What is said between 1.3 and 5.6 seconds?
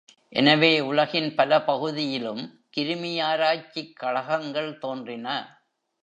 பல பகுதியிலும் கிருமியாராய்ச்சிக் கழகங்கள் தோன்றின.